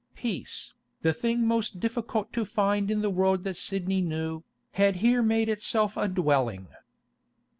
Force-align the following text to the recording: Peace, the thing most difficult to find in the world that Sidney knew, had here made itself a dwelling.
Peace, 0.15 0.73
the 1.03 1.13
thing 1.13 1.45
most 1.45 1.79
difficult 1.79 2.33
to 2.33 2.43
find 2.43 2.89
in 2.89 3.03
the 3.03 3.09
world 3.11 3.43
that 3.43 3.55
Sidney 3.55 4.01
knew, 4.01 4.41
had 4.71 4.95
here 4.95 5.21
made 5.21 5.47
itself 5.47 5.95
a 5.95 6.07
dwelling. 6.07 6.69